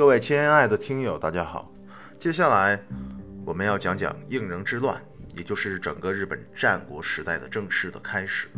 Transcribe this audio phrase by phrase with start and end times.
[0.00, 1.70] 各位亲爱的听友，大家好。
[2.18, 2.82] 接下来
[3.44, 4.98] 我们要讲讲应仁之乱，
[5.36, 8.48] 也就是整个日本战国时代的正式的开始。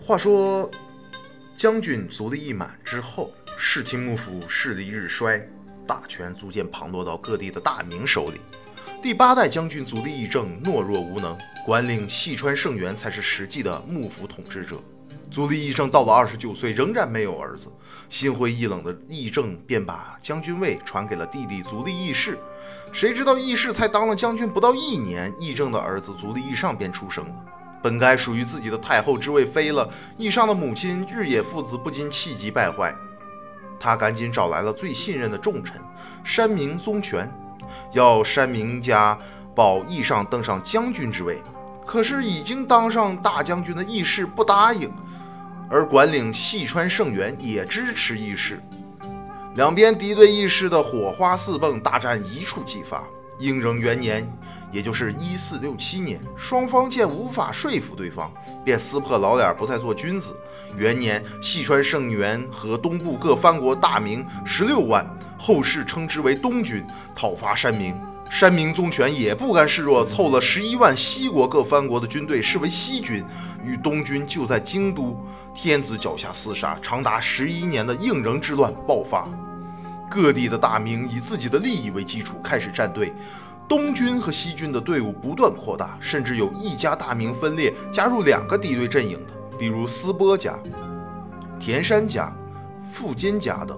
[0.00, 0.70] 话说，
[1.56, 5.44] 将军足利义满之后，室町幕府势力日衰，
[5.88, 8.40] 大权逐渐旁落到各地的大名手里。
[9.02, 11.36] 第八代将军足利义政懦弱无能，
[11.66, 14.80] 管领细川胜元才是实际的幕府统治者。
[15.30, 17.68] 足利义政到了二十九岁，仍然没有儿子。
[18.08, 22.38] 心灰意冷的义政便把将军位传给了弟弟足利义士。
[22.90, 27.34] 谁知道义士才当了将军不到一年，义政的儿子足利义尚便出生了。
[27.82, 32.94] 本该属于自己的太后之位飞了，义尚的母亲日野父子不禁气急败坏。
[33.78, 35.80] 他赶紧找来了最信任的重臣
[36.24, 37.30] 山明宗权，
[37.92, 39.16] 要山明家
[39.54, 41.42] 保义尚登上将军之位。
[41.86, 44.90] 可是已经当上大将军的义士不答应。
[45.70, 48.58] 而管领细川胜元也支持义士，
[49.54, 53.04] 两边敌对义士的火花四迸，大战一触即发。
[53.38, 54.26] 应仁元年，
[54.72, 58.32] 也就是一四六七年，双方见无法说服对方，
[58.64, 60.34] 便撕破老脸，不再做君子。
[60.76, 65.06] 元年，细川胜元和东部各藩国大名十六万，
[65.38, 66.84] 后世称之为东军，
[67.14, 67.94] 讨伐山明。
[68.30, 73.24] 山明宗权也不甘示弱，凑了十一万西国各藩国的军队，视为西军，
[73.64, 75.16] 与东军就在京都。
[75.54, 79.28] 天子脚下厮杀，长达十一年的应仁之乱爆发，
[80.08, 83.12] 各地的大名以自己的利益为基础开始站队，
[83.66, 90.56] 东军和西军的队伍不断扩大，甚至有一家大名分裂，加入两个敌对阵营的，比如斯波家、
[91.58, 92.32] 田山家、
[92.92, 93.76] 富坚家等。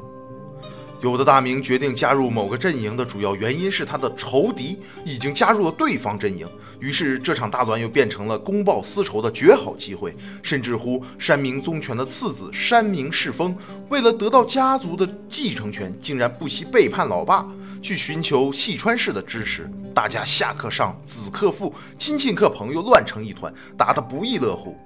[1.02, 6.46] 有的大名决定加入某个阵营的主要原因是他的仇敌已经加入了对方阵营，
[6.78, 10.14] 于是这场大乱又变成了公报私仇的绝好机会。
[10.42, 13.56] 甚至乎山明宗权的次子山明世丰，
[13.88, 17.46] 为了得到家族的继承权，竟然不惜背叛老爸，
[17.80, 19.70] 去寻求细川氏的支持。
[19.94, 24.76] 大家下克上，子克父，亲戚克朋友，乱成一团，打得不亦乐乎。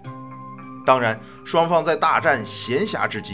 [0.87, 3.33] 当然，双方在大战闲暇之际。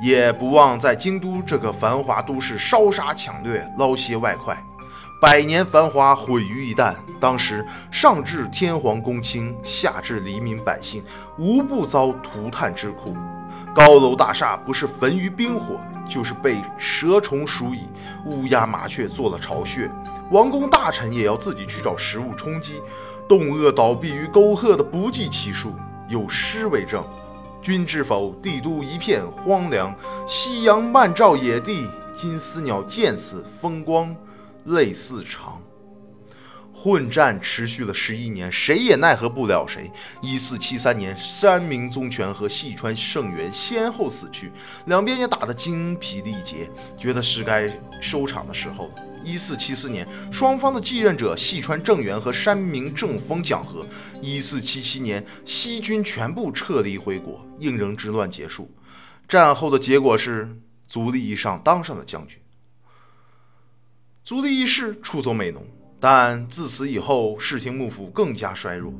[0.00, 4.56] 也不忘在京都这个繁华都市烧杀抢掠，捞些外快，
[5.20, 6.94] 百年繁华毁于一旦。
[7.20, 11.04] 当时上至天皇公卿，下至黎民百姓，
[11.36, 13.14] 无不遭涂炭之苦。
[13.74, 15.78] 高楼大厦不是焚于冰火，
[16.08, 17.86] 就是被蛇虫鼠蚁、
[18.24, 19.90] 乌鸦麻雀做了巢穴。
[20.30, 22.80] 王公大臣也要自己去找食物充饥，
[23.28, 25.74] 冻饿倒闭于沟壑的不计其数。
[26.08, 27.04] 有诗为证。
[27.62, 28.34] 君知否？
[28.42, 29.94] 帝都一片荒凉，
[30.26, 31.86] 夕阳漫照野地。
[32.14, 34.14] 金丝鸟见此风光，
[34.64, 35.60] 泪似长。
[36.82, 39.90] 混战持续了十一年，谁也奈何不了谁。
[40.22, 44.50] 一四七三年，山明宗权和细川胜元先后死去，
[44.86, 47.70] 两边也打得精疲力竭，觉得是该
[48.00, 49.04] 收场的时候了。
[49.22, 53.86] 一四七四年，双方的继任者细川正元和山明正丰讲和。
[54.22, 58.74] 一四七七年，西军全部撤离回国，应仁之乱结束。
[59.28, 60.48] 战后的结果是，
[60.88, 62.38] 足利义尚当上了将军。
[64.24, 65.66] 足利义士出走美浓，
[66.00, 68.90] 但自此以后，室町幕府更加衰弱。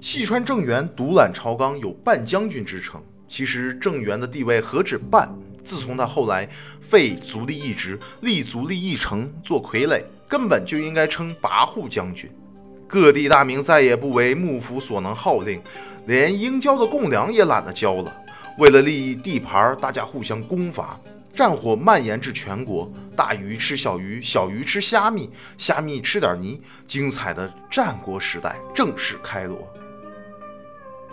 [0.00, 3.00] 细川正元独揽朝纲，有半将军之称。
[3.28, 5.28] 其实正元的地位何止半？
[5.64, 6.48] 自从他后来
[6.80, 12.30] 废足利义职，立足利义成做傀儡，根本就应该称跋扈将军。
[12.86, 15.60] 各地大名再也不为幕府所能号令，
[16.06, 18.12] 连应交的贡粮也懒得交了。
[18.58, 20.98] 为了利益地盘，大家互相攻伐，
[21.36, 22.90] 战火蔓延至全国。
[23.14, 26.62] 大鱼吃小鱼，小鱼吃虾米，虾米吃点泥。
[26.88, 29.68] 精彩的战国时代正式开锣。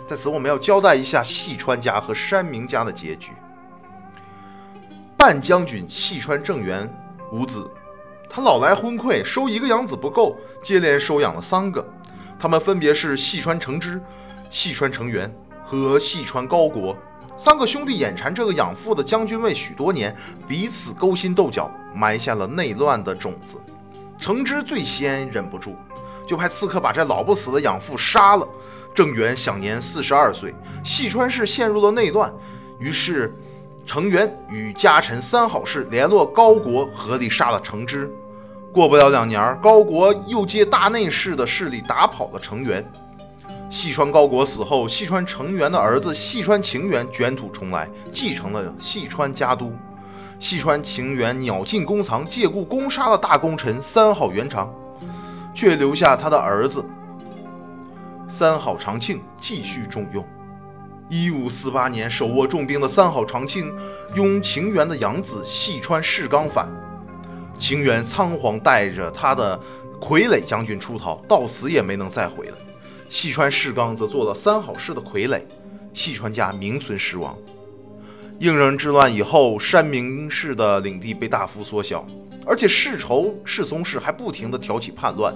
[0.06, 3.32] 在此，我们要交代一下细川家和山明家的结局。
[5.14, 6.90] 半将军细川正元
[7.30, 7.70] 无子，
[8.28, 11.86] 他老来昏聩，收一个养子不够，接连收养了三个，
[12.38, 14.00] 他们分别是细川成之、
[14.50, 15.30] 细川成元
[15.66, 16.96] 和细川高国。
[17.36, 20.14] 三个兄弟眼馋这个养父的将军位许多年，
[20.46, 23.56] 彼此勾心斗角，埋下了内乱的种子。
[24.18, 25.76] 成之最先忍不住，
[26.26, 28.46] 就派刺客把这老不死的养父杀了。
[28.94, 30.54] 郑元享年四十二岁，
[30.84, 32.32] 细川氏陷入了内乱，
[32.78, 33.34] 于是。
[33.86, 38.10] 成元与家臣三好氏联络高国，合力杀了成之。
[38.72, 42.82] 过不了两年，高国又借大内氏的势力打跑了成元。
[43.70, 49.72] 细川高国死后，细川成元的儿子细川晴元卷土重来，继承了细川家督。
[50.38, 54.72] 细川晴元鸟尽弓藏，借故攻杀了大功臣三好元长，
[55.54, 56.84] 却留下他的儿子
[58.28, 60.24] 三好长庆继续重用。
[61.08, 63.72] 一五四八年，手握重兵的三好长庆
[64.14, 66.68] 拥晴元的养子细川氏纲反，
[67.58, 69.58] 晴元仓皇带着他的
[70.00, 72.54] 傀儡将军出逃，到死也没能再回来。
[73.14, 75.40] 细川氏纲则做了三好氏的傀儡，
[75.92, 77.38] 细川家名存实亡。
[78.40, 82.04] 应仁之乱以后，山明氏的领地被大幅缩小，
[82.44, 85.32] 而且世仇世宗氏还不停地挑起叛乱。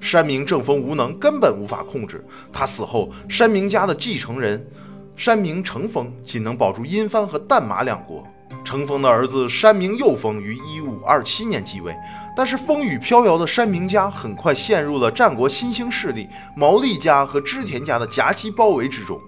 [0.00, 2.24] 山明政风无能，根本无法控制。
[2.50, 4.66] 他死后，山明家的继承人
[5.14, 8.26] 山明成风仅能保住阴藩和淡马两国。
[8.64, 11.96] 成风的儿子山明右丰于一五二七年继位，
[12.36, 19.20] 但是风雨飘摇的山明家很快陷入了战国新兴势力毛利家和织田家的夹击包围之中。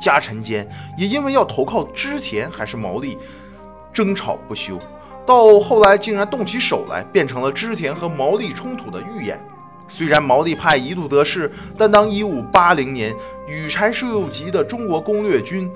[0.00, 3.18] 家臣间也因为要投靠织田还是毛利，
[3.92, 4.78] 争吵不休，
[5.26, 9.44] 到后来竟然动起手来，变成了织田和毛利冲突的预演。
[9.88, 13.14] 虽然毛利派一度得势，但当1580年
[13.48, 15.68] 羽柴秀吉的中国攻略军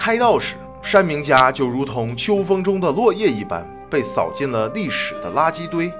[0.00, 5.92] 开道时，山明家就如同秋风中的落叶一般，被扫进了历史的垃圾堆。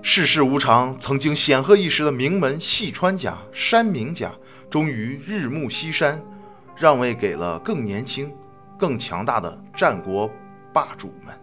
[0.00, 4.30] 世事无常，曾经显赫一时的名门细川家、山明家，
[4.70, 6.22] 终于日暮西山，
[6.76, 8.32] 让位给了更年轻、
[8.78, 10.30] 更强大的战国
[10.72, 11.34] 霸主们。